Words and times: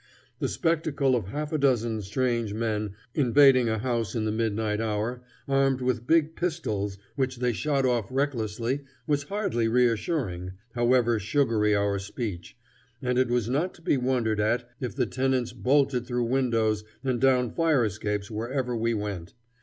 The 0.39 0.47
spectacle 0.47 1.15
of 1.15 1.27
half 1.27 1.53
a 1.53 1.59
dozen 1.59 2.01
strange 2.01 2.55
men 2.55 2.95
invading 3.13 3.69
a 3.69 3.77
house 3.77 4.15
in 4.15 4.25
the 4.25 4.31
midnight 4.31 4.81
hour 4.81 5.21
armed 5.47 5.79
with 5.79 6.07
big 6.07 6.35
pistols 6.35 6.97
which 7.15 7.37
they 7.37 7.53
shot 7.53 7.85
off 7.85 8.07
recklessly 8.09 8.81
was 9.05 9.25
hardly 9.25 9.67
reassuring, 9.67 10.53
however 10.73 11.19
sugary 11.19 11.75
our 11.75 11.99
speech, 11.99 12.57
and 12.99 13.19
it 13.19 13.27
was 13.29 13.47
not 13.47 13.75
to 13.75 13.83
be 13.83 13.95
wondered 13.95 14.39
at 14.39 14.67
if 14.79 14.95
the 14.95 15.05
tenants 15.05 15.53
bolted 15.53 16.07
through 16.07 16.23
windows 16.25 16.83
and 17.03 17.21
down 17.21 17.51
fire 17.53 17.85
escapes 17.85 18.31
wherever 18.31 18.75
we 18.75 18.95
went. 18.95 19.35